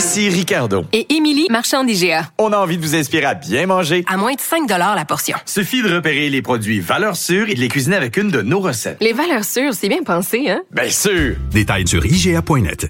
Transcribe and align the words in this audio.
Ici 0.00 0.30
Ricardo. 0.30 0.86
Et 0.94 1.14
Émilie, 1.14 1.46
marchand 1.50 1.84
d'IGA. 1.84 2.22
On 2.38 2.54
a 2.54 2.56
envie 2.56 2.78
de 2.78 2.82
vous 2.82 2.96
inspirer 2.96 3.26
à 3.26 3.34
bien 3.34 3.66
manger. 3.66 4.02
À 4.08 4.16
moins 4.16 4.32
de 4.32 4.40
5 4.40 4.66
la 4.66 5.04
portion. 5.04 5.36
Suffit 5.44 5.82
de 5.82 5.94
repérer 5.94 6.30
les 6.30 6.40
produits 6.40 6.80
valeurs 6.80 7.16
sûres 7.16 7.50
et 7.50 7.54
de 7.54 7.60
les 7.60 7.68
cuisiner 7.68 7.96
avec 7.96 8.16
une 8.16 8.30
de 8.30 8.40
nos 8.40 8.60
recettes. 8.60 8.96
Les 9.02 9.12
valeurs 9.12 9.44
sûres, 9.44 9.74
c'est 9.74 9.90
bien 9.90 10.02
pensé, 10.02 10.48
hein? 10.48 10.62
Bien 10.70 10.88
sûr! 10.88 11.36
Détails 11.50 11.86
sur 11.86 12.02
IGA.net. 12.06 12.88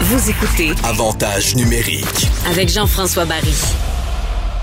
Vous 0.00 0.28
écoutez 0.28 0.72
Avantage 0.84 1.56
numérique. 1.56 2.28
avec 2.50 2.68
Jean-François 2.68 3.24
Barry. 3.24 3.54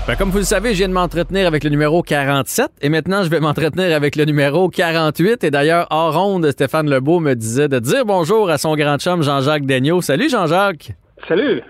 Ben, 0.06 0.14
comme 0.14 0.30
vous 0.30 0.38
le 0.38 0.44
savez, 0.44 0.74
je 0.74 0.78
viens 0.78 0.88
de 0.88 0.92
m'entretenir 0.92 1.48
avec 1.48 1.64
le 1.64 1.70
numéro 1.70 2.02
47 2.02 2.68
et 2.82 2.88
maintenant 2.88 3.24
je 3.24 3.30
vais 3.30 3.40
m'entretenir 3.40 3.96
avec 3.96 4.14
le 4.14 4.26
numéro 4.26 4.68
48. 4.68 5.42
Et 5.42 5.50
d'ailleurs, 5.50 5.88
hors 5.90 6.16
ronde, 6.16 6.48
Stéphane 6.52 6.88
Lebeau 6.88 7.18
me 7.18 7.34
disait 7.34 7.66
de 7.66 7.80
dire 7.80 8.04
bonjour 8.04 8.48
à 8.48 8.58
son 8.58 8.76
grand 8.76 8.98
chum 8.98 9.24
Jean-Jacques 9.24 9.66
Daigneault. 9.66 10.02
Salut 10.02 10.30
Jean-Jacques! 10.30 10.92
Salut! 11.28 11.62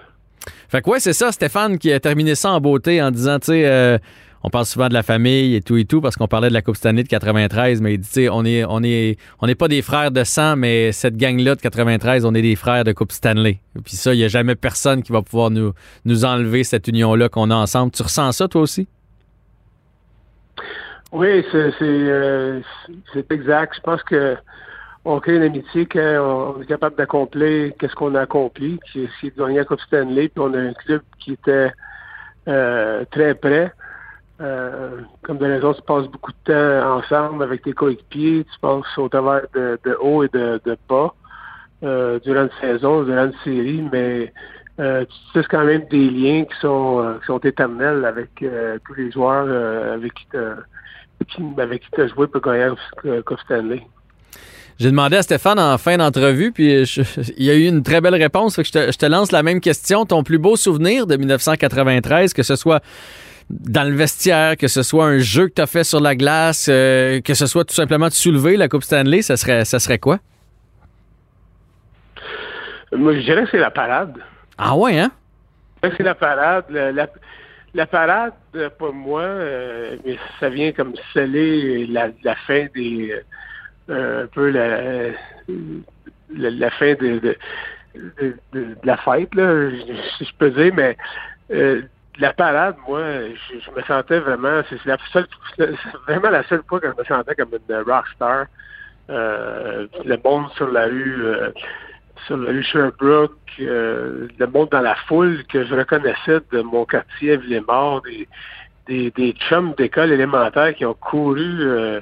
Fait 0.68 0.82
que 0.82 0.90
ouais, 0.90 1.00
c'est 1.00 1.12
ça, 1.12 1.32
Stéphane 1.32 1.78
qui 1.78 1.92
a 1.92 2.00
terminé 2.00 2.34
ça 2.34 2.50
en 2.50 2.60
beauté 2.60 3.02
en 3.02 3.10
disant, 3.10 3.38
tu 3.38 3.46
sais, 3.46 3.66
euh, 3.66 3.98
on 4.42 4.50
parle 4.50 4.66
souvent 4.66 4.88
de 4.88 4.94
la 4.94 5.02
famille 5.02 5.54
et 5.54 5.60
tout 5.60 5.76
et 5.76 5.84
tout 5.84 6.00
parce 6.00 6.16
qu'on 6.16 6.28
parlait 6.28 6.48
de 6.48 6.54
la 6.54 6.62
Coupe 6.62 6.76
Stanley 6.76 7.02
de 7.02 7.08
93, 7.08 7.80
mais 7.80 7.94
il 7.94 7.98
dit, 7.98 8.06
tu 8.06 8.14
sais, 8.14 8.28
on 8.28 8.44
est, 8.44 8.64
on 8.64 8.82
est, 8.82 9.18
on 9.40 9.46
n'est 9.46 9.54
pas 9.54 9.68
des 9.68 9.82
frères 9.82 10.10
de 10.10 10.24
sang, 10.24 10.56
mais 10.56 10.92
cette 10.92 11.16
gang-là 11.16 11.54
de 11.54 11.60
93, 11.60 12.24
on 12.24 12.34
est 12.34 12.42
des 12.42 12.56
frères 12.56 12.84
de 12.84 12.92
Coupe 12.92 13.12
Stanley. 13.12 13.60
Puis 13.84 13.96
ça, 13.96 14.14
il 14.14 14.18
n'y 14.18 14.24
a 14.24 14.28
jamais 14.28 14.54
personne 14.54 15.02
qui 15.02 15.12
va 15.12 15.22
pouvoir 15.22 15.50
nous, 15.50 15.72
nous 16.04 16.24
enlever 16.24 16.64
cette 16.64 16.86
union-là 16.88 17.28
qu'on 17.28 17.50
a 17.50 17.54
ensemble. 17.54 17.92
Tu 17.92 18.02
ressens 18.02 18.32
ça 18.32 18.48
toi 18.48 18.62
aussi? 18.62 18.88
Oui, 21.12 21.44
c'est 21.50 21.72
euh, 21.80 22.60
c'est 23.12 23.30
exact. 23.32 23.74
Je 23.76 23.80
pense 23.80 24.02
que 24.02 24.36
on 25.06 25.20
crée 25.20 25.36
une 25.36 25.42
amitié 25.42 25.86
quand 25.86 26.54
on 26.56 26.62
est 26.62 26.66
capable 26.66 26.96
d'accomplir 26.96 27.72
qu'est-ce 27.78 27.94
qu'on 27.94 28.14
a 28.16 28.22
accompli, 28.22 28.78
qui 28.92 29.08
c'est 29.20 29.34
de 29.34 29.42
gagner 29.42 29.58
la 29.58 29.64
Coupe 29.64 29.80
Stanley, 29.80 30.28
puis 30.28 30.40
on 30.44 30.52
a 30.52 30.58
un 30.58 30.72
club 30.72 31.02
qui 31.18 31.32
était 31.34 31.72
euh, 32.48 33.04
très 33.10 33.34
près. 33.34 33.72
Euh, 34.40 35.00
comme 35.22 35.38
de 35.38 35.46
raison, 35.46 35.72
tu 35.72 35.82
passes 35.82 36.08
beaucoup 36.08 36.32
de 36.32 36.52
temps 36.52 36.96
ensemble 36.96 37.42
avec 37.42 37.62
tes 37.62 37.72
coéquipiers, 37.72 38.44
tu 38.44 38.60
passes 38.60 38.98
au 38.98 39.08
travers 39.08 39.42
de, 39.54 39.96
haut 40.00 40.24
et 40.24 40.28
de, 40.28 40.60
bas 40.88 41.14
euh, 41.82 42.18
durant 42.20 42.42
une 42.42 42.50
saison, 42.60 43.02
durant 43.04 43.26
une 43.26 43.38
série, 43.44 43.88
mais 43.90 44.32
euh, 44.78 45.04
tu 45.04 45.32
tisses 45.32 45.48
quand 45.48 45.64
même 45.64 45.86
des 45.88 46.10
liens 46.10 46.44
qui 46.44 46.58
sont 46.60 47.00
euh, 47.00 47.18
qui 47.20 47.26
sont 47.26 47.38
éternels 47.38 48.04
avec 48.04 48.42
euh, 48.42 48.78
tous 48.84 48.94
les 48.94 49.10
joueurs 49.10 49.46
euh, 49.48 49.94
avec 49.94 50.12
qui 50.14 50.26
tu 50.28 51.42
avec 51.58 51.82
qui 51.82 51.90
tu 51.92 52.02
as 52.02 52.08
joué 52.08 52.26
pour 52.26 52.42
gagner 52.42 52.74
Coupe 53.24 53.40
Stanley. 53.40 53.86
J'ai 54.78 54.90
demandé 54.90 55.16
à 55.16 55.22
Stéphane 55.22 55.58
en 55.58 55.78
fin 55.78 55.96
d'entrevue, 55.96 56.52
puis 56.52 56.84
je- 56.84 57.00
il 57.38 57.44
y 57.44 57.50
a 57.50 57.54
eu 57.54 57.66
une 57.66 57.82
très 57.82 58.00
belle 58.00 58.14
réponse. 58.14 58.56
Fait 58.56 58.62
que 58.62 58.68
je, 58.68 58.72
te, 58.72 58.92
je 58.92 58.98
te 58.98 59.06
lance 59.06 59.32
la 59.32 59.42
même 59.42 59.60
question. 59.60 60.04
Ton 60.04 60.22
plus 60.22 60.38
beau 60.38 60.56
souvenir 60.56 61.06
de 61.06 61.16
1993, 61.16 62.34
que 62.34 62.42
ce 62.42 62.56
soit 62.56 62.82
dans 63.48 63.88
le 63.88 63.94
vestiaire, 63.94 64.56
que 64.56 64.66
ce 64.68 64.82
soit 64.82 65.06
un 65.06 65.18
jeu 65.18 65.46
que 65.48 65.54
tu 65.54 65.62
as 65.62 65.66
fait 65.66 65.84
sur 65.84 66.00
la 66.00 66.14
glace, 66.16 66.66
euh, 66.68 67.20
que 67.20 67.32
ce 67.34 67.46
soit 67.46 67.64
tout 67.64 67.74
simplement 67.74 68.08
de 68.08 68.12
soulever 68.12 68.56
la 68.56 68.68
Coupe 68.68 68.82
Stanley, 68.82 69.22
ça 69.22 69.36
serait, 69.36 69.64
ça 69.64 69.78
serait 69.78 69.98
quoi? 69.98 70.18
Moi, 72.92 73.14
je 73.14 73.20
dirais 73.20 73.44
que 73.44 73.50
c'est 73.52 73.58
la 73.58 73.70
parade. 73.70 74.14
Ah 74.58 74.76
ouais, 74.76 74.98
hein? 74.98 75.10
C'est 75.82 76.02
la 76.02 76.14
parade. 76.14 76.64
La, 76.70 76.92
la, 76.92 77.08
la 77.74 77.86
parade, 77.86 78.32
euh, 78.56 78.68
pour 78.78 78.92
moi, 78.92 79.22
euh, 79.22 79.96
mais 80.04 80.18
ça 80.40 80.48
vient 80.48 80.72
comme 80.72 80.94
sceller 81.12 81.86
la, 81.86 82.08
la 82.24 82.34
fin 82.46 82.66
des... 82.74 83.14
euh, 83.90 84.24
un 84.24 84.26
peu 84.26 84.50
la, 84.50 85.10
la, 86.34 86.50
la 86.50 86.70
fin 86.70 86.94
de, 86.94 87.18
de, 87.18 87.36
de- 87.94 88.36
de- 88.52 88.76
la 88.84 88.96
fête, 88.98 89.34
là, 89.34 89.70
si 90.18 90.24
je 90.24 90.32
peux 90.38 90.50
dire, 90.50 90.72
mais 90.74 90.96
euh, 91.52 91.82
la 92.18 92.32
parade, 92.32 92.76
moi, 92.88 93.02
je, 93.02 93.60
je 93.60 93.70
me 93.70 93.82
sentais 93.82 94.18
vraiment... 94.20 94.62
C'est 94.68 94.84
la 94.86 94.98
seule, 95.12 95.26
vraiment 96.06 96.30
la 96.30 96.42
seule 96.44 96.62
fois 96.68 96.80
que 96.80 96.88
je 96.88 96.98
me 96.98 97.04
sentais 97.04 97.34
comme 97.34 97.50
une 97.52 97.76
rockstar. 97.82 98.46
Euh, 99.08 99.86
le 100.04 100.16
monde 100.24 100.50
sur 100.52 100.68
la 100.70 100.86
rue... 100.86 101.24
euh, 101.24 101.50
sur 102.26 102.38
la 102.38 102.50
rue 102.50 102.62
Sherbrooke, 102.62 103.32
euh, 103.60 104.26
le 104.38 104.46
monde 104.46 104.70
dans 104.70 104.80
la 104.80 104.94
foule 105.06 105.44
que 105.46 105.64
je 105.64 105.74
reconnaissais 105.74 106.40
de 106.50 106.62
mon 106.62 106.84
quartier 106.86 107.36
Villemort, 107.36 108.02
des, 108.02 108.26
des, 108.86 109.10
des 109.10 109.32
chums 109.48 109.74
d'école 109.76 110.12
élémentaire 110.12 110.74
qui 110.74 110.86
ont 110.86 110.94
couru 110.94 111.60
euh, 111.60 112.00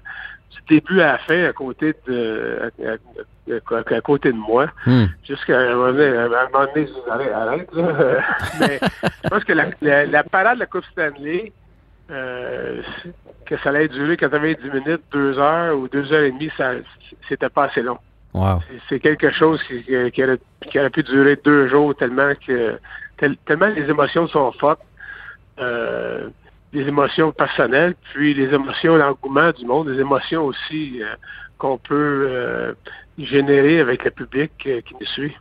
du 0.54 0.76
début 0.80 1.00
à 1.00 1.12
la 1.12 1.18
fin 1.18 1.44
à 1.44 1.52
côté 1.52 1.94
de 2.06 2.70
à, 2.86 2.86
à- 2.92 3.94
à 3.96 4.00
côté 4.00 4.32
de 4.32 4.36
moi. 4.38 4.66
Hmm. 4.86 5.04
Jusqu'à 5.26 5.58
un 5.58 5.74
moment 5.74 5.92
donné, 5.92 6.16
à 6.16 6.22
un 6.24 6.28
moment 6.28 6.66
donné, 6.74 6.86
je 6.86 6.92
dis, 6.92 7.10
arrête, 7.10 7.32
arrête, 7.32 7.72
là. 7.74 8.20
Mais 8.60 8.80
je 9.22 9.28
pense 9.28 9.44
que 9.44 9.52
la, 9.52 9.66
la, 9.82 10.06
la 10.06 10.22
parade 10.24 10.54
de 10.54 10.60
la 10.60 10.66
Coupe 10.66 10.84
Stanley, 10.92 11.52
euh, 12.10 12.82
que 13.46 13.56
ça 13.58 13.68
allait 13.70 13.88
durer 13.88 14.16
90 14.16 14.70
minutes, 14.70 15.02
deux 15.12 15.38
heures 15.38 15.76
ou 15.76 15.88
deux 15.88 16.10
heures 16.12 16.24
et 16.24 16.32
demie, 16.32 16.50
ça 16.56 16.72
c'était 17.28 17.48
pas 17.50 17.64
assez 17.64 17.82
long. 17.82 17.98
Wow. 18.32 18.60
C'est- 18.88 18.98
quelque 19.00 19.30
chose 19.30 19.62
qui, 19.64 19.82
qui, 19.84 20.10
qui 20.10 20.24
aurait, 20.24 20.38
qui 20.70 20.78
aurait 20.78 20.90
pu 20.90 21.02
durer 21.02 21.36
deux 21.44 21.68
jours 21.68 21.94
tellement 21.94 22.32
que 22.46 22.78
tel- 23.18 23.36
tellement 23.46 23.66
les 23.68 23.88
émotions 23.88 24.26
sont 24.26 24.50
fortes. 24.52 24.80
Euh, 25.60 26.28
les 26.74 26.88
émotions 26.88 27.32
personnelles, 27.32 27.94
puis 28.12 28.34
les 28.34 28.52
émotions, 28.52 28.96
l'engouement 28.96 29.52
du 29.52 29.64
monde, 29.64 29.88
les 29.88 30.00
émotions 30.00 30.44
aussi 30.44 31.00
euh, 31.02 31.14
qu'on 31.56 31.78
peut 31.78 32.26
euh, 32.28 32.74
générer 33.16 33.78
avec 33.80 34.04
le 34.04 34.10
public 34.10 34.50
euh, 34.66 34.80
qui 34.80 34.94
nous 35.00 35.06
suit. 35.06 35.36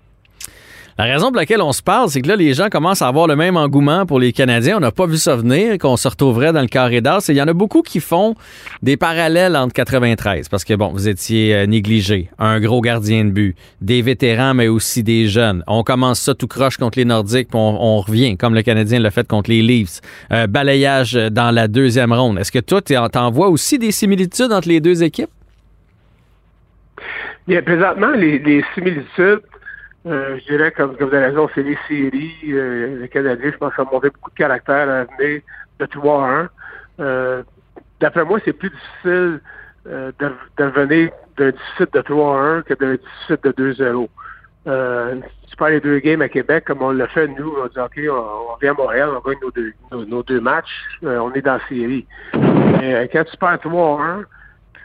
La 1.00 1.06
raison 1.06 1.30
pour 1.30 1.38
laquelle 1.38 1.62
on 1.62 1.72
se 1.72 1.82
parle, 1.82 2.10
c'est 2.10 2.22
que 2.22 2.28
là, 2.28 2.36
les 2.36 2.54
gens 2.54 2.70
commencent 2.70 3.02
à 3.02 3.08
avoir 3.08 3.26
le 3.26 3.36
même 3.36 3.58
engouement 3.58 4.06
pour 4.06 4.20
les 4.20 4.32
Canadiens. 4.32 4.78
On 4.78 4.80
n'a 4.80 4.92
pas 4.92 5.08
vu 5.08 5.18
ça 5.18 5.36
venir, 5.36 5.80
qu'on 5.80 5.98
se 5.98 6.08
retrouverait 6.08 6.54
dans 6.54 6.62
le 6.62 6.68
carré 6.68 7.02
d'as. 7.02 7.26
Il 7.30 7.36
y 7.36 7.42
en 7.42 7.48
a 7.48 7.54
beaucoup 7.54 7.82
qui 7.82 8.00
font 8.00 8.36
des 8.84 8.96
parallèles 8.96 9.56
entre 9.56 9.74
93, 9.74 10.50
parce 10.50 10.64
que, 10.64 10.76
bon, 10.76 10.90
vous 10.90 11.08
étiez 11.08 11.56
euh, 11.56 11.66
négligé, 11.66 12.30
un 12.38 12.60
gros 12.60 12.80
gardien 12.80 13.26
de 13.26 13.32
but, 13.32 13.56
des 13.82 14.04
vétérans, 14.04 14.54
mais 14.54 14.68
aussi 14.68 15.02
des 15.02 15.28
jeunes. 15.28 15.64
On 15.66 15.82
commence 15.82 16.20
ça 16.20 16.36
tout 16.36 16.48
croche 16.48 16.78
contre 16.78 17.00
les 17.00 17.06
Nordiques, 17.06 17.48
puis 17.48 17.60
on, 17.60 17.98
revient, 17.98 18.38
comme 18.38 18.54
le 18.54 18.62
Canadien 18.62 19.00
l'a 19.00 19.10
fait 19.10 19.28
contre 19.28 19.50
les 19.50 19.64
Leafs. 19.64 20.00
Euh, 20.32 20.46
balayage 20.46 21.14
dans 21.14 21.50
la 21.50 21.68
deuxième 21.68 22.14
ronde. 22.14 22.38
Est-ce 22.38 22.52
que 22.52 22.60
toi, 22.60 22.82
t'en 22.82 23.32
vois 23.32 23.50
aussi 23.50 23.80
des 23.80 23.92
similitudes 23.92 24.52
entre 24.52 24.68
les 24.68 24.80
deux 24.80 25.02
équipes? 25.02 25.32
Bien, 27.48 27.64
présentement, 27.64 28.12
les 28.12 28.64
similitudes, 28.76 29.42
euh, 30.06 30.38
je 30.40 30.46
dirais, 30.46 30.72
comme, 30.72 30.98
comme 30.98 31.10
vous 31.10 31.16
avez 31.16 31.28
raison, 31.28 31.50
c'est 31.56 31.64
les 31.64 31.78
séries. 31.88 32.36
Euh, 32.48 33.00
les 33.02 33.10
Canadiens, 33.10 33.52
je 33.52 33.58
pense, 33.58 33.74
ont 33.78 33.88
montré 33.92 34.10
beaucoup 34.10 34.32
de 34.32 34.36
caractère 34.36 34.90
à 34.90 35.04
venir 35.06 35.42
de 35.80 35.86
3 35.86 36.26
à 36.26 36.30
1. 36.30 36.50
Euh, 37.00 37.44
D'après 38.00 38.26
moi, 38.26 38.38
c'est 38.44 38.52
plus 38.52 38.70
difficile 38.70 39.40
euh, 39.88 40.12
de, 40.20 40.32
de 40.58 40.64
revenir 40.66 41.10
d'un 41.38 41.52
déficit 41.52 41.94
de 41.94 42.02
3 42.02 42.38
à 42.38 42.44
1 42.44 42.62
que 42.64 42.74
d'un 42.74 42.92
déficit 42.96 43.44
de 43.44 43.74
2-0. 43.74 44.10
Euh, 44.68 45.16
tu 45.50 45.56
perds 45.56 45.70
les 45.70 45.80
deux 45.80 46.00
games 46.00 46.22
à 46.22 46.28
Québec, 46.28 46.66
comme 46.66 46.82
on 46.82 46.92
l'a 46.92 47.08
fait, 47.08 47.28
nous, 47.28 47.56
on 47.62 47.68
dit, 47.68 47.80
OK, 47.80 48.00
on, 48.10 48.54
on 48.54 48.58
vient 48.62 48.72
à 48.72 48.76
Montréal, 48.76 49.10
on 49.16 49.30
gagne 49.30 49.40
nos 49.42 49.52
deux, 49.52 49.74
nos, 49.92 50.24
deux 50.24 50.42
matchs, 50.42 51.00
euh, 51.06 51.18
on 51.20 51.32
est 51.32 51.42
dans 51.42 51.54
la 51.54 51.68
série. 51.70 52.06
Mais 52.34 53.10
quand 53.14 53.24
tu 53.24 53.38
perds 53.38 53.60
3 53.62 54.02
à 54.02 54.04
1, 54.04 54.24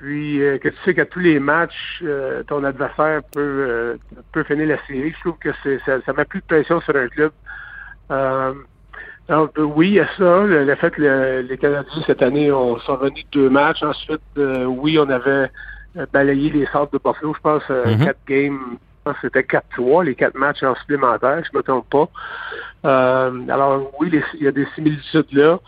puis 0.00 0.42
euh, 0.42 0.58
que 0.58 0.68
tu 0.68 0.76
sais 0.84 0.94
qu'à 0.94 1.06
tous 1.06 1.18
les 1.18 1.38
matchs, 1.40 2.00
euh, 2.02 2.42
ton 2.44 2.62
adversaire 2.64 3.20
peut, 3.32 3.40
euh, 3.40 3.96
peut 4.32 4.44
finir 4.44 4.68
la 4.68 4.78
série. 4.86 5.12
Je 5.12 5.20
trouve 5.20 5.38
que 5.38 5.50
c'est 5.62 5.78
ça, 5.84 6.00
ça 6.06 6.12
met 6.12 6.24
plus 6.24 6.40
de 6.40 6.44
pression 6.46 6.80
sur 6.80 6.94
un 6.96 7.08
club. 7.08 7.32
Euh, 8.10 8.54
alors, 9.28 9.48
euh, 9.58 9.62
oui, 9.62 9.88
il 9.88 9.94
y 9.94 10.00
a 10.00 10.06
ça. 10.16 10.42
Le, 10.44 10.64
le 10.64 10.74
fait 10.76 10.90
que 10.90 11.02
le- 11.02 11.40
les 11.42 11.58
Canadiens, 11.58 12.02
cette 12.06 12.22
année, 12.22 12.50
ont, 12.50 12.78
sont 12.80 12.96
venus 12.96 13.24
de 13.32 13.40
deux 13.40 13.50
matchs. 13.50 13.82
Ensuite, 13.82 14.22
euh, 14.38 14.64
oui, 14.64 14.98
on 14.98 15.08
avait 15.10 15.50
balayé 16.12 16.50
les 16.50 16.66
sortes 16.66 16.92
de 16.92 16.98
Buffalo, 17.04 17.34
je 17.34 17.40
pense, 17.40 17.62
euh, 17.70 17.86
Mhm. 17.96 18.04
quatre 18.04 18.20
games. 18.26 18.58
Je 18.72 19.12
pense 19.12 19.14
que 19.16 19.20
c'était 19.28 19.44
4-3, 19.44 20.04
les 20.04 20.14
quatre 20.14 20.36
matchs 20.36 20.62
en 20.62 20.74
supplémentaire, 20.76 21.42
je 21.44 21.50
ne 21.52 21.58
me 21.58 21.62
trompe 21.62 21.88
pas. 21.90 22.08
Euh, 22.84 23.48
alors, 23.48 23.90
oui, 24.00 24.10
les- 24.10 24.22
il 24.34 24.44
y 24.44 24.48
a 24.48 24.52
des 24.52 24.66
similitudes 24.74 25.26
là. 25.32 25.58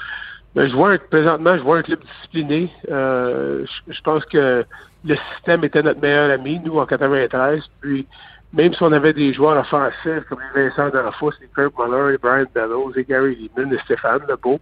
Ben, 0.54 0.68
je 0.68 0.74
vois 0.74 0.92
un- 0.92 0.98
présentement, 0.98 1.56
je 1.56 1.62
vois 1.62 1.78
un 1.78 1.82
club 1.82 2.00
discipliné. 2.00 2.70
Euh, 2.90 3.64
je, 3.66 3.92
je 3.92 4.00
pense 4.02 4.24
que 4.24 4.64
le 5.04 5.16
système 5.34 5.64
était 5.64 5.82
notre 5.82 6.00
meilleur 6.00 6.30
ami, 6.30 6.60
nous, 6.64 6.78
en 6.78 6.86
93. 6.86 7.62
Puis 7.80 8.06
même 8.52 8.74
si 8.74 8.82
on 8.82 8.92
avait 8.92 9.12
des 9.12 9.32
joueurs 9.32 9.58
offensifs 9.58 10.24
comme 10.28 10.40
Vincent 10.54 10.88
D'Anfos, 10.90 11.32
les 11.40 11.48
Kirk 11.54 11.72
Muller, 11.78 12.12
les 12.12 12.18
Brian 12.18 12.46
Bellows, 12.54 12.92
les 12.96 13.04
Gary 13.04 13.50
Lehman, 13.56 13.72
et 13.72 13.78
Stéphane 13.84 14.22
Lebeau, 14.28 14.60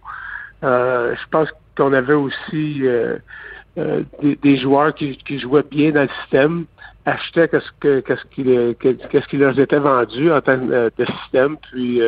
euh, 0.63 1.15
je 1.15 1.29
pense 1.31 1.49
qu'on 1.75 1.93
avait 1.93 2.13
aussi 2.13 2.81
euh, 2.83 3.17
euh, 3.77 4.03
des, 4.21 4.35
des, 4.35 4.57
joueurs 4.57 4.93
qui, 4.93 5.17
qui, 5.17 5.39
jouaient 5.39 5.63
bien 5.63 5.91
dans 5.91 6.03
le 6.03 6.09
système, 6.21 6.65
achetaient 7.05 7.47
qu'est-ce 7.47 7.71
que 7.79 9.21
qui, 9.27 9.37
leur 9.37 9.57
était 9.57 9.79
vendu 9.79 10.31
en 10.31 10.41
termes 10.41 10.69
de 10.69 11.05
système, 11.23 11.57
puis 11.71 12.01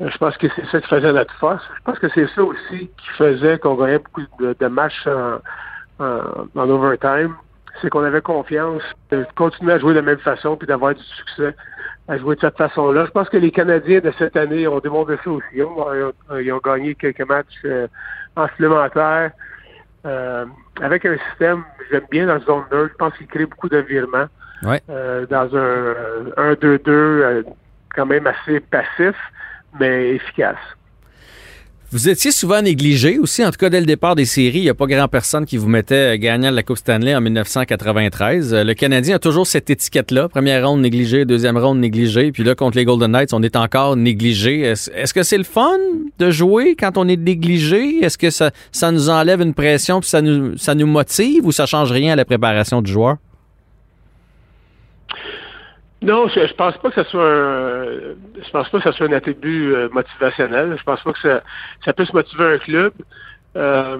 je 0.00 0.18
pense 0.18 0.36
que 0.36 0.46
c'est 0.54 0.66
ça 0.66 0.80
qui 0.80 0.88
faisait 0.88 1.12
notre 1.12 1.34
force. 1.34 1.62
Je 1.76 1.82
pense 1.84 1.98
que 1.98 2.08
c'est 2.08 2.28
ça 2.34 2.42
aussi 2.42 2.90
qui 2.96 3.08
faisait 3.16 3.58
qu'on 3.58 3.74
gagnait 3.74 3.98
beaucoup 3.98 4.22
de, 4.40 4.56
de 4.58 4.66
matchs 4.66 5.06
en, 5.06 5.38
en, 6.04 6.20
en 6.54 6.70
overtime 6.70 7.34
c'est 7.80 7.90
qu'on 7.90 8.04
avait 8.04 8.20
confiance 8.20 8.82
de 9.10 9.26
continuer 9.34 9.72
à 9.72 9.78
jouer 9.78 9.94
de 9.94 9.98
la 9.98 10.04
même 10.04 10.18
façon 10.18 10.56
puis 10.56 10.66
d'avoir 10.66 10.94
du 10.94 11.02
succès 11.02 11.54
à 12.06 12.18
jouer 12.18 12.36
de 12.36 12.40
cette 12.40 12.56
façon-là. 12.56 13.06
Je 13.06 13.10
pense 13.10 13.28
que 13.28 13.36
les 13.36 13.50
Canadiens 13.50 14.00
de 14.00 14.12
cette 14.18 14.36
année 14.36 14.68
ont 14.68 14.78
démontré 14.78 15.16
ça 15.24 15.30
aussi. 15.30 15.46
Ils 15.54 15.64
ont, 15.64 16.12
ils 16.38 16.52
ont 16.52 16.60
gagné 16.62 16.94
quelques 16.94 17.26
matchs 17.26 17.60
euh, 17.64 17.88
en 18.36 18.46
supplémentaire. 18.48 19.30
Euh, 20.04 20.44
avec 20.82 21.06
un 21.06 21.16
système, 21.30 21.64
j'aime 21.90 22.04
bien 22.10 22.26
dans 22.26 22.34
la 22.34 22.40
zone 22.40 22.64
2. 22.70 22.88
Je 22.88 22.94
pense 22.94 23.16
qu'il 23.16 23.26
crée 23.26 23.46
beaucoup 23.46 23.70
de 23.70 23.78
virements. 23.78 24.26
Ouais. 24.62 24.82
Euh, 24.90 25.26
dans 25.26 25.54
un 25.56 26.52
1-2-2 26.52 26.88
euh, 26.88 27.42
quand 27.94 28.06
même 28.06 28.26
assez 28.26 28.60
passif, 28.60 29.16
mais 29.78 30.14
efficace. 30.14 30.56
Vous 31.94 32.08
étiez 32.08 32.32
souvent 32.32 32.60
négligé 32.60 33.20
aussi, 33.20 33.44
en 33.44 33.52
tout 33.52 33.56
cas 33.56 33.70
dès 33.70 33.78
le 33.78 33.86
départ 33.86 34.16
des 34.16 34.24
séries. 34.24 34.58
Il 34.58 34.62
n'y 34.64 34.68
a 34.68 34.74
pas 34.74 34.86
grand 34.86 35.06
personne 35.06 35.46
qui 35.46 35.56
vous 35.56 35.68
mettait 35.68 36.18
gagnant 36.18 36.50
de 36.50 36.56
la 36.56 36.64
Coupe 36.64 36.78
Stanley 36.78 37.14
en 37.14 37.20
1993. 37.20 38.52
Euh, 38.52 38.64
le 38.64 38.74
Canadien 38.74 39.14
a 39.14 39.18
toujours 39.20 39.46
cette 39.46 39.70
étiquette-là. 39.70 40.28
Première 40.28 40.68
ronde 40.68 40.80
négligée, 40.80 41.24
deuxième 41.24 41.56
ronde 41.56 41.78
négligée. 41.78 42.32
Puis 42.32 42.42
là, 42.42 42.56
contre 42.56 42.78
les 42.78 42.84
Golden 42.84 43.12
Knights, 43.12 43.32
on 43.32 43.44
est 43.44 43.54
encore 43.54 43.94
négligé. 43.94 44.62
Est-ce 44.62 45.14
que 45.14 45.22
c'est 45.22 45.38
le 45.38 45.44
fun 45.44 45.78
de 46.18 46.30
jouer 46.32 46.74
quand 46.74 46.98
on 46.98 47.06
est 47.06 47.16
négligé? 47.16 48.04
Est-ce 48.04 48.18
que 48.18 48.30
ça, 48.30 48.50
ça 48.72 48.90
nous 48.90 49.08
enlève 49.08 49.40
une 49.40 49.54
pression 49.54 50.00
puis 50.00 50.08
ça 50.08 50.20
nous, 50.20 50.58
ça 50.58 50.74
nous 50.74 50.88
motive 50.88 51.46
ou 51.46 51.52
ça 51.52 51.64
change 51.64 51.92
rien 51.92 52.14
à 52.14 52.16
la 52.16 52.24
préparation 52.24 52.82
du 52.82 52.90
joueur? 52.90 53.18
Non, 56.04 56.28
je, 56.28 56.46
je 56.46 56.54
pense 56.54 56.76
pas 56.78 56.90
que 56.90 57.02
ce 57.02 57.10
soit 57.10 57.26
un, 57.26 57.84
je 58.42 58.50
pense 58.52 58.68
pas 58.68 58.78
que 58.78 58.84
ce 58.84 58.92
soit 58.92 59.06
un 59.06 59.12
attribut 59.12 59.74
euh, 59.74 59.88
motivationnel. 59.90 60.76
Je 60.78 60.82
pense 60.84 61.02
pas 61.02 61.12
que 61.12 61.18
ça, 61.18 61.42
ça 61.84 61.92
puisse 61.94 62.12
motiver 62.12 62.44
un 62.44 62.58
club. 62.58 62.92
Euh, 63.56 63.98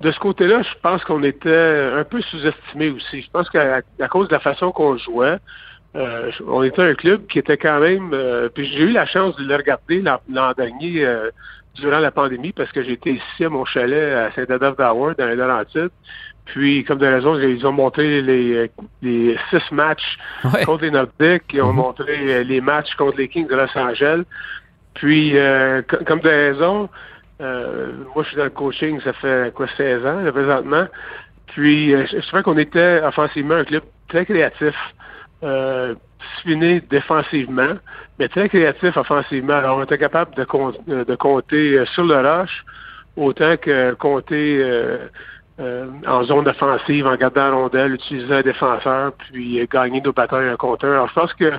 de 0.00 0.10
ce 0.10 0.18
côté-là, 0.18 0.62
je 0.62 0.74
pense 0.82 1.04
qu'on 1.04 1.22
était 1.22 1.90
un 1.94 2.04
peu 2.04 2.22
sous-estimé 2.22 2.90
aussi. 2.90 3.22
Je 3.22 3.30
pense 3.30 3.50
qu'à 3.50 3.82
cause 4.10 4.28
de 4.28 4.32
la 4.32 4.40
façon 4.40 4.72
qu'on 4.72 4.96
jouait, 4.96 5.38
euh, 5.96 6.30
on 6.46 6.62
était 6.62 6.82
un 6.82 6.94
club 6.94 7.26
qui 7.26 7.38
était 7.38 7.58
quand 7.58 7.78
même. 7.78 8.10
Euh, 8.12 8.48
puis 8.48 8.66
j'ai 8.66 8.82
eu 8.82 8.92
la 8.92 9.06
chance 9.06 9.36
de 9.36 9.44
le 9.44 9.54
regarder 9.54 10.02
l'an 10.02 10.52
dernier 10.56 11.04
euh, 11.04 11.30
durant 11.74 11.98
la 11.98 12.10
pandémie 12.10 12.52
parce 12.52 12.72
que 12.72 12.82
j'étais 12.82 13.12
ici 13.12 13.44
à 13.44 13.50
mon 13.50 13.64
chalet 13.64 14.14
à 14.14 14.32
Saint-Adolphe 14.32 14.78
d'Howard 14.78 15.16
dans 15.18 15.26
les 15.26 15.36
Laurentides. 15.36 15.90
Puis, 16.46 16.84
comme 16.84 16.98
de 16.98 17.06
raison, 17.06 17.38
ils 17.38 17.66
ont 17.66 17.72
montré 17.72 18.20
les, 18.20 18.70
les 19.02 19.36
six 19.50 19.72
matchs 19.72 20.18
Ouais. 20.44 20.64
contre 20.64 20.84
les 20.84 20.90
Nordiques, 20.90 21.44
ils 21.52 21.62
ont 21.62 21.70
Mhm. 21.72 21.76
montré 21.76 22.44
les 22.44 22.60
matchs 22.60 22.94
contre 22.96 23.16
les 23.18 23.28
Kings 23.28 23.48
de 23.48 23.54
Los 23.56 23.76
Angeles. 23.78 24.24
Puis, 24.94 25.36
euh, 25.38 25.80
co- 25.82 26.04
comme 26.06 26.20
de 26.20 26.28
raison, 26.28 26.88
euh, 27.40 27.92
moi, 28.14 28.22
je 28.24 28.28
suis 28.28 28.36
dans 28.36 28.44
le 28.44 28.50
coaching, 28.50 29.00
ça 29.00 29.12
fait 29.14 29.52
quoi, 29.54 29.66
16 29.76 30.04
ans, 30.04 30.20
là, 30.20 30.30
présentement. 30.32 30.86
Puis, 31.48 31.94
euh, 31.94 32.04
je 32.06 32.18
trouvais 32.26 32.42
qu'on 32.42 32.58
était 32.58 33.00
offensivement 33.02 33.54
un 33.54 33.64
club 33.64 33.82
très 34.08 34.24
créatif, 34.26 34.74
euh, 35.42 35.94
discipliné 36.20 36.80
défensivement, 36.90 37.74
mais 38.18 38.28
très 38.28 38.48
créatif 38.50 38.96
offensivement. 38.96 39.54
Alors, 39.54 39.78
on 39.78 39.82
était 39.84 39.98
capable 39.98 40.34
de, 40.36 40.44
com- 40.44 40.72
euh, 40.90 41.04
de 41.04 41.14
compter 41.16 41.78
euh, 41.78 41.86
sur 41.86 42.04
le 42.04 42.16
rush 42.16 42.64
autant 43.16 43.56
que 43.56 43.92
compter 43.94 44.58
euh, 45.60 45.86
en 46.06 46.24
zone 46.24 46.48
offensive, 46.48 47.06
en 47.06 47.16
gardant 47.16 47.48
la 47.48 47.54
rondelle, 47.54 47.94
utiliser 47.94 48.34
un 48.34 48.42
défenseur, 48.42 49.12
puis 49.12 49.60
euh, 49.60 49.66
gagner 49.70 50.00
nos 50.00 50.12
batailles 50.12 50.48
un 50.48 50.56
contre 50.56 50.86
un. 50.86 50.92
Alors, 50.92 51.08
je 51.08 51.14
pense 51.14 51.32
que 51.34 51.52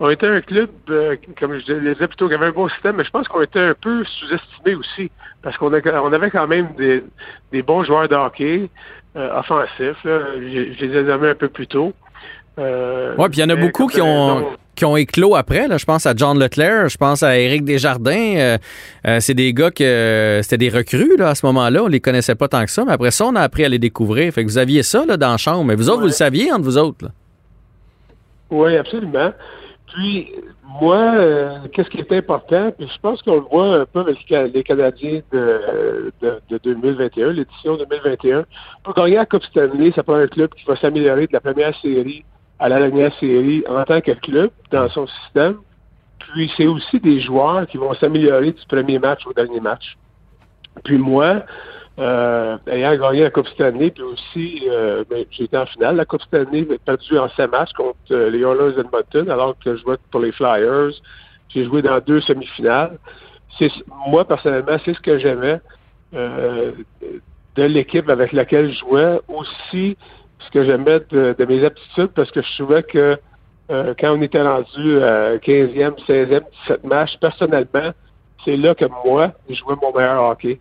on 0.00 0.10
était 0.10 0.26
un 0.26 0.40
club, 0.40 0.68
euh, 0.90 1.16
comme 1.38 1.58
je 1.58 1.72
le 1.72 1.94
disais 1.94 2.08
plutôt, 2.08 2.28
qui 2.28 2.34
avait 2.34 2.46
un 2.46 2.52
bon 2.52 2.68
système, 2.68 2.96
mais 2.96 3.04
je 3.04 3.10
pense 3.10 3.28
qu'on 3.28 3.40
était 3.40 3.60
un 3.60 3.74
peu 3.80 4.04
sous-estimé 4.04 4.74
aussi, 4.74 5.10
parce 5.42 5.56
qu'on 5.56 5.72
on 5.72 6.12
avait 6.12 6.30
quand 6.30 6.48
même 6.48 6.74
des, 6.76 7.04
des 7.52 7.62
bons 7.62 7.84
joueurs 7.84 8.08
de 8.08 8.16
hockey 8.16 8.68
euh, 9.16 9.38
offensifs. 9.38 10.02
Là. 10.04 10.18
Je, 10.36 10.72
je 10.72 10.84
les 10.84 10.98
ai 10.98 11.02
nommés 11.04 11.28
un 11.28 11.34
peu 11.34 11.48
plus 11.48 11.68
tôt. 11.68 11.92
Euh, 12.58 13.14
Oui, 13.16 13.28
puis 13.30 13.38
il 13.38 13.42
y 13.42 13.44
en 13.44 13.50
a 13.50 13.56
beaucoup 13.56 13.86
qui 13.86 14.00
ont, 14.00 14.56
qui 14.74 14.84
ont 14.84 14.96
éclos 14.96 15.34
après. 15.34 15.68
Là. 15.68 15.76
Je 15.78 15.84
pense 15.84 16.06
à 16.06 16.14
John 16.16 16.38
Leclerc, 16.38 16.88
je 16.88 16.96
pense 16.96 17.22
à 17.22 17.38
Éric 17.38 17.64
Desjardins. 17.64 18.36
Euh, 18.36 18.58
euh, 19.06 19.20
c'est 19.20 19.34
des 19.34 19.52
gars 19.52 19.70
que 19.70 19.84
euh, 19.84 20.42
c'était 20.42 20.58
des 20.58 20.70
recrues 20.70 21.16
là, 21.16 21.30
à 21.30 21.34
ce 21.34 21.44
moment-là. 21.46 21.84
On 21.84 21.88
les 21.88 22.00
connaissait 22.00 22.34
pas 22.34 22.48
tant 22.48 22.64
que 22.64 22.70
ça, 22.70 22.84
mais 22.84 22.92
après 22.92 23.10
ça, 23.10 23.26
on 23.26 23.36
a 23.36 23.40
appris 23.40 23.64
à 23.64 23.68
les 23.68 23.78
découvrir. 23.78 24.32
Fait 24.32 24.44
que 24.44 24.48
vous 24.48 24.58
aviez 24.58 24.82
ça 24.82 25.04
là, 25.04 25.16
dans 25.16 25.32
la 25.32 25.36
chambre. 25.36 25.64
Mais 25.64 25.74
vous 25.74 25.88
autres, 25.90 26.00
vous 26.00 26.06
le 26.06 26.12
saviez 26.12 26.52
entre 26.52 26.64
vous 26.64 26.78
autres. 26.78 27.04
là. 27.04 27.10
Oui, 28.50 28.76
absolument. 28.76 29.32
Puis, 29.94 30.30
moi, 30.80 30.96
euh, 31.16 31.58
qu'est-ce 31.72 31.90
qui 31.90 31.98
est 31.98 32.12
important, 32.12 32.72
puis 32.76 32.88
je 32.88 32.98
pense 33.00 33.20
qu'on 33.22 33.34
le 33.34 33.40
voit 33.40 33.76
un 33.76 33.86
peu 33.86 34.00
avec 34.00 34.18
les 34.54 34.62
Canadiens 34.62 35.20
de, 35.32 36.12
de, 36.22 36.40
de 36.48 36.58
2021, 36.62 37.32
l'édition 37.32 37.76
2021. 37.76 38.44
Pour 38.82 38.94
gagner 38.94 39.16
la 39.16 39.26
Coupe 39.26 39.44
Stanley, 39.44 39.92
ça 39.94 40.02
prend 40.02 40.14
un 40.14 40.26
club 40.28 40.50
qui 40.54 40.64
va 40.64 40.76
s'améliorer 40.76 41.26
de 41.26 41.32
la 41.32 41.40
première 41.40 41.78
série 41.80 42.24
à 42.62 42.68
la 42.68 42.78
dernière 42.78 43.12
série 43.18 43.64
en 43.68 43.82
tant 43.84 44.00
que 44.00 44.12
club 44.12 44.50
dans 44.70 44.88
son 44.88 45.06
système. 45.08 45.56
Puis, 46.20 46.50
c'est 46.56 46.66
aussi 46.66 47.00
des 47.00 47.20
joueurs 47.20 47.66
qui 47.66 47.76
vont 47.76 47.92
s'améliorer 47.94 48.52
du 48.52 48.66
premier 48.68 49.00
match 49.00 49.26
au 49.26 49.32
dernier 49.32 49.58
match. 49.58 49.96
Puis 50.84 50.96
moi, 50.96 51.42
euh, 51.98 52.56
ayant 52.68 52.96
gagné 52.96 53.22
la 53.24 53.30
Coupe 53.30 53.48
Stanley, 53.48 53.90
puis 53.90 54.04
aussi, 54.04 54.62
euh, 54.70 55.02
ben, 55.10 55.26
été 55.38 55.58
en 55.58 55.66
finale. 55.66 55.96
La 55.96 56.04
Coupe 56.04 56.22
Stanley, 56.22 56.64
j'ai 56.70 56.78
perdu 56.78 57.18
en 57.18 57.28
sept 57.30 57.50
matchs 57.50 57.72
contre 57.72 57.98
euh, 58.12 58.30
les 58.30 58.38
Oilers 58.38 58.76
d'Edmonton, 58.76 59.28
alors 59.28 59.56
que 59.58 59.74
je 59.74 59.82
jouais 59.82 59.96
pour 60.12 60.20
les 60.20 60.30
Flyers. 60.30 60.92
J'ai 61.48 61.64
joué 61.64 61.82
dans 61.82 61.98
deux 61.98 62.20
semi-finales. 62.20 62.96
C'est, 63.58 63.70
moi, 64.06 64.24
personnellement, 64.24 64.78
c'est 64.84 64.94
ce 64.94 65.00
que 65.00 65.18
j'aimais 65.18 65.60
euh, 66.14 66.70
de 67.56 67.62
l'équipe 67.64 68.08
avec 68.08 68.32
laquelle 68.32 68.70
je 68.72 68.78
jouais. 68.78 69.20
Aussi, 69.26 69.96
ce 70.46 70.50
que 70.50 70.64
j'aimais 70.64 71.00
de, 71.10 71.34
de 71.38 71.44
mes 71.44 71.64
aptitudes, 71.64 72.10
parce 72.14 72.30
que 72.30 72.42
je 72.42 72.62
trouvais 72.62 72.82
que 72.82 73.18
euh, 73.70 73.94
quand 73.98 74.12
on 74.16 74.22
était 74.22 74.42
rendu 74.42 75.02
à 75.02 75.36
15e, 75.36 75.96
16e, 76.06 76.42
17 76.68 76.84
matchs, 76.84 77.16
personnellement, 77.20 77.92
c'est 78.44 78.56
là 78.56 78.74
que 78.74 78.84
moi, 79.04 79.32
je 79.48 79.54
jouais 79.54 79.74
mon 79.80 79.92
meilleur 79.96 80.22
hockey. 80.24 80.58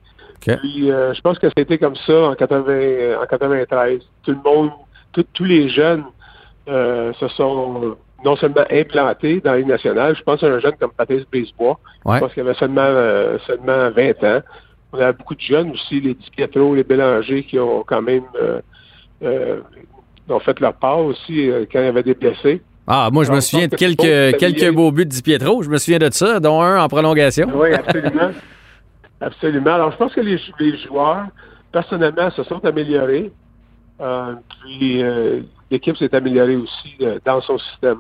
OK. 0.48 0.58
Puis 0.60 0.92
euh, 0.92 1.14
je 1.14 1.22
pense 1.22 1.38
que 1.40 1.48
c'était 1.56 1.78
comme 1.78 1.96
ça 1.96 2.14
en, 2.30 2.36
80, 2.36 2.64
euh, 2.70 3.22
en 3.22 3.26
93. 3.26 4.00
Tout 4.24 4.32
le 4.32 4.38
monde, 4.44 4.72
tout- 5.14 5.26
tous 5.34 5.44
les 5.46 5.68
jeunes 5.70 6.04
euh, 6.68 7.12
se 7.14 7.28
sont 7.30 7.96
non 8.24 8.36
seulement 8.36 8.64
implantés 8.72 9.42
dans 9.42 9.54
les 9.54 9.66
nationales. 9.66 10.16
Je 10.16 10.22
pense 10.24 10.44
à 10.44 10.48
un 10.48 10.60
jeune 10.60 10.76
comme 10.80 10.92
Patrice 10.96 11.26
Brisebois. 11.32 11.80
Ouais. 12.06 12.16
Je 12.16 12.20
pense 12.22 12.34
qu'il 12.34 12.44
avait 12.44 12.54
seulement, 12.54 12.82
euh, 12.86 13.38
seulement 13.48 13.90
20 13.90 14.24
ans. 14.24 14.42
On 14.94 15.00
avait 15.00 15.14
beaucoup 15.14 15.36
de 15.36 15.42
jeunes 15.42 15.72
aussi, 15.72 16.00
les 16.02 16.14
Di 16.14 16.30
Pietro, 16.36 16.76
les 16.76 16.84
Bélanger, 16.84 17.44
qui 17.44 17.58
ont 17.60 17.84
quand 17.84 18.02
même 18.02 18.24
euh, 18.40 18.62
ont 19.22 20.40
fait 20.40 20.60
leur 20.60 20.74
part 20.74 21.00
aussi 21.00 21.50
euh, 21.50 21.66
quand 21.72 21.80
il 21.80 21.86
y 21.86 21.88
avait 21.88 22.04
des 22.04 22.14
blessés. 22.14 22.62
Ah, 22.88 23.10
moi, 23.12 23.24
je 23.24 23.32
me 23.32 23.40
souviens 23.40 23.68
de 23.68 23.72
que 23.72 23.78
quelques, 23.78 24.38
quelques 24.38 24.74
beaux 24.74 24.92
buts 24.92 25.06
de 25.06 25.10
Di 25.10 25.22
Pietro. 25.22 25.62
Je 25.64 25.70
me 25.70 25.78
souviens 25.78 26.00
de 26.00 26.10
ça, 26.12 26.40
dont 26.40 26.62
un 26.62 26.84
en 26.84 26.88
prolongation. 26.88 27.48
Oui, 27.54 27.74
absolument. 27.74 28.32
absolument. 29.22 29.74
Alors, 29.74 29.92
je 29.92 29.98
pense 29.98 30.14
que 30.14 30.22
les, 30.22 30.40
les 30.60 30.78
joueurs, 30.80 31.28
personnellement, 31.72 32.32
se 32.32 32.44
sont 32.44 32.64
améliorés. 32.66 33.32
Euh, 34.02 34.34
puis, 34.64 35.04
euh, 35.04 35.42
l'équipe 35.70 35.96
s'est 35.96 36.14
améliorée 36.14 36.56
aussi 36.56 36.96
euh, 37.02 37.20
dans 37.24 37.40
son 37.42 37.58
système. 37.60 38.00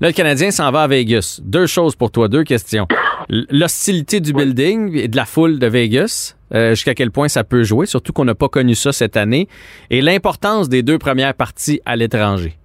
Là, 0.00 0.08
le 0.08 0.12
Canadien 0.14 0.50
s'en 0.50 0.70
va 0.70 0.82
à 0.82 0.86
Vegas. 0.88 1.40
Deux 1.44 1.66
choses 1.66 1.94
pour 1.94 2.10
toi, 2.10 2.28
deux 2.28 2.44
questions. 2.44 2.86
L'hostilité 3.28 4.20
du 4.20 4.32
building 4.32 4.96
et 4.96 5.08
de 5.08 5.16
la 5.16 5.24
foule 5.26 5.58
de 5.58 5.66
Vegas, 5.66 6.36
euh, 6.54 6.70
jusqu'à 6.70 6.94
quel 6.94 7.10
point 7.10 7.28
ça 7.28 7.44
peut 7.44 7.62
jouer, 7.62 7.86
surtout 7.86 8.12
qu'on 8.12 8.24
n'a 8.24 8.34
pas 8.34 8.48
connu 8.48 8.74
ça 8.74 8.92
cette 8.92 9.16
année, 9.16 9.46
et 9.90 10.00
l'importance 10.00 10.68
des 10.68 10.82
deux 10.82 10.98
premières 10.98 11.34
parties 11.34 11.80
à 11.84 11.96
l'étranger. 11.96 12.56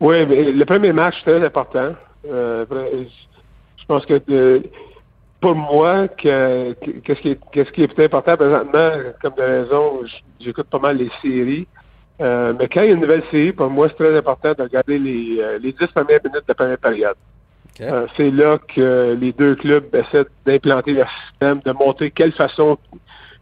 Oui, 0.00 0.26
mais 0.26 0.52
le 0.52 0.64
premier 0.64 0.92
match, 0.92 1.14
c'est 1.24 1.30
très 1.30 1.46
important. 1.46 1.94
Euh, 2.28 2.66
je 3.78 3.84
pense 3.86 4.04
que 4.04 4.20
euh, 4.30 4.60
pour 5.40 5.54
moi, 5.54 6.08
que, 6.08 6.72
que- 6.74 6.90
qu'est-ce 7.04 7.20
qui 7.20 7.36
qui 7.72 7.82
est 7.82 7.88
plus 7.94 8.04
important 8.04 8.36
présentement, 8.36 8.90
comme 9.22 9.34
de 9.36 9.42
raison, 9.42 10.00
j'écoute 10.40 10.66
pas 10.68 10.78
mal 10.78 10.96
les 10.98 11.10
séries. 11.22 11.66
Euh, 12.20 12.52
mais 12.58 12.68
quand 12.68 12.82
il 12.82 12.86
y 12.88 12.90
a 12.90 12.94
une 12.94 13.00
nouvelle 13.00 13.24
série, 13.30 13.52
pour 13.52 13.68
moi, 13.70 13.88
c'est 13.88 13.96
très 13.96 14.16
important 14.16 14.52
de 14.56 14.62
regarder 14.62 14.98
les, 14.98 15.38
euh, 15.40 15.58
les 15.58 15.72
10 15.72 15.86
premières 15.88 16.20
minutes 16.24 16.42
de 16.42 16.48
la 16.48 16.54
première 16.54 16.78
période. 16.78 17.16
Euh, 17.80 18.06
c'est 18.16 18.30
là 18.30 18.58
que 18.72 19.16
les 19.20 19.32
deux 19.32 19.56
clubs 19.56 19.92
essaient 19.94 20.26
d'implanter 20.46 20.92
leur 20.92 21.08
système, 21.28 21.60
de 21.64 21.72
montrer 21.72 22.10
quelle 22.12 22.32
façon 22.32 22.78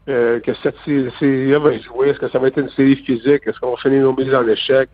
euh, 0.08 0.40
que 0.40 0.54
cette 0.62 0.76
sé- 0.86 1.10
série-là 1.18 1.58
va 1.58 1.78
jouer. 1.78 2.08
Est-ce 2.10 2.18
que 2.18 2.28
ça 2.28 2.38
va 2.38 2.48
être 2.48 2.58
une 2.58 2.70
série 2.70 2.96
physique? 2.96 3.42
Est-ce 3.46 3.60
qu'on 3.60 3.72
va 3.72 3.76
finir 3.76 4.02
nos 4.02 4.14
mises 4.16 4.34
en 4.34 4.46
échec? 4.48 4.88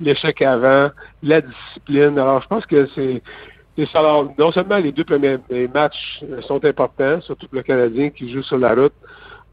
l'échec 0.00 0.42
avant, 0.42 0.90
la 1.22 1.40
discipline. 1.42 2.18
Alors, 2.18 2.42
je 2.42 2.48
pense 2.48 2.66
que 2.66 2.86
c'est. 2.94 3.22
Alors, 3.94 4.32
non 4.36 4.50
seulement 4.50 4.78
les 4.78 4.90
deux 4.92 5.04
premiers 5.04 5.38
matchs 5.72 6.20
euh, 6.24 6.42
sont 6.42 6.62
importants, 6.64 7.20
surtout 7.20 7.46
pour 7.46 7.56
le 7.56 7.62
Canadien 7.62 8.10
qui 8.10 8.30
joue 8.32 8.42
sur 8.42 8.58
la 8.58 8.74
route, 8.74 8.92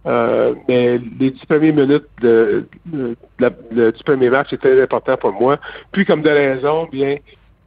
euh, 0.05 0.55
mais 0.67 0.97
les 1.19 1.31
dix 1.31 1.45
premières 1.45 1.73
minutes 1.73 2.07
de, 2.21 2.65
de- 2.85 3.15
de 3.39 3.53
le- 3.71 3.91
du 3.91 4.03
premier 4.03 4.29
match 4.29 4.51
étaient 4.53 4.81
importants 4.81 5.17
pour 5.17 5.33
moi. 5.33 5.57
Puis, 5.91 6.05
comme 6.05 6.21
de 6.21 6.29
raison, 6.29 6.87
bien, 6.91 7.17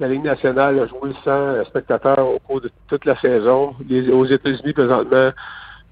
la 0.00 0.08
Ligue 0.08 0.24
nationale 0.24 0.78
a 0.80 0.86
joué 0.86 1.10
sans 1.24 1.64
spectateurs 1.64 2.26
au 2.26 2.38
cours 2.38 2.60
de 2.60 2.70
toute 2.88 3.04
la 3.04 3.16
saison. 3.16 3.74
Les- 3.88 4.10
aux 4.10 4.24
États-Unis, 4.24 4.72
présentement, 4.72 5.30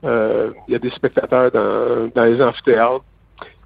euh, 0.04 0.50
il 0.66 0.72
y 0.72 0.74
a 0.74 0.78
des 0.78 0.90
spectateurs 0.90 1.50
dans, 1.50 2.10
dans 2.14 2.24
les 2.24 2.40
amphithéâtres. 2.40 3.04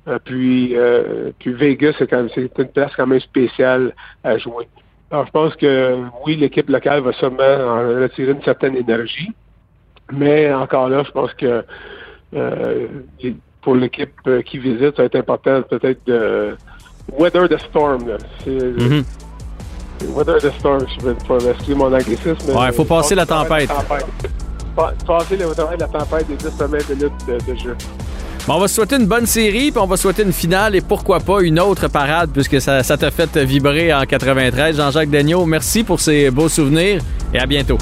Euh, 0.07 0.19
puis, 0.23 0.77
euh, 0.77 1.31
Vegas, 1.47 1.95
c'est 1.99 2.13
une 2.59 2.69
place 2.69 2.93
quand 2.97 3.07
même 3.07 3.21
spéciale 3.21 3.95
à 4.23 4.37
jouer. 4.37 4.69
Alors, 5.11 5.27
je 5.27 5.31
pense 5.31 5.55
que 5.57 5.97
oui, 6.27 6.37
l'équipe 6.37 6.69
locale 6.69 7.01
va 7.01 7.13
sûrement 7.13 7.39
en 7.39 8.01
retirer 8.03 8.33
une 8.33 8.43
certaine 8.43 8.77
énergie, 8.77 9.31
mais 10.13 10.53
encore 10.53 10.89
là, 10.89 11.05
je 11.05 11.11
pense 11.13 11.33
que 11.35 11.65
pour 13.63 13.75
l'équipe 13.75 14.13
euh, 14.27 14.43
qui 14.43 14.59
visite, 14.59 14.97
ça 14.97 15.03
va 15.03 15.05
être 15.05 15.17
important 15.17 15.63
peut-être 15.63 16.01
de 16.07 16.57
weather 17.19 17.49
the 17.49 17.59
storm. 17.71 18.07
là. 18.09 18.17
Mhm. 18.47 19.05
weather 20.15 20.39
the 20.39 20.53
storm, 20.59 20.85
je 21.01 21.07
vais 21.07 21.15
pas 21.27 21.39
excusez 21.51 21.75
mon 21.75 21.93
anglicisme. 21.95 22.51
Ouais, 22.57 22.73
faut 22.73 22.85
passer 22.85 23.15
la 23.15 23.25
tempête. 23.27 23.71
Pa- 24.77 24.93
Passer 25.07 25.37
le 25.37 25.45
de 25.47 25.81
la 25.81 25.87
tempête 25.87 26.27
des 26.29 26.35
10 26.37 26.51
premières 26.59 26.83
minutes 26.91 27.13
de, 27.29 27.53
de 27.53 27.59
jeu. 27.59 27.77
Bon, 28.47 28.55
on 28.55 28.59
va 28.61 28.69
se 28.69 28.75
souhaiter 28.75 28.97
une 28.97 29.07
bonne 29.07 29.25
série, 29.25 29.71
puis 29.71 29.81
on 29.81 29.87
va 29.87 29.97
souhaiter 29.97 30.23
une 30.25 30.33
finale 30.33 30.75
et 30.75 30.81
pourquoi 30.83 31.21
pas 31.21 31.41
une 31.43 31.59
autre 31.61 31.89
parade, 31.89 32.31
puisque 32.33 32.61
ça 32.61 32.83
ça 32.83 32.97
t'a 32.99 33.11
fait 33.13 33.37
vibrer 33.39 33.95
en 33.95 34.03
93. 34.05 34.77
Jean-Jacques 34.77 35.09
Daigneault, 35.11 35.47
merci 35.47 35.85
pour 35.85 36.01
ces 36.01 36.31
beaux 36.31 36.49
souvenirs 36.51 37.01
et 37.33 37.39
à 37.39 37.47
bientôt. 37.47 37.79